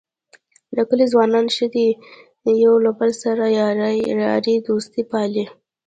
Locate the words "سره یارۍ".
3.23-4.57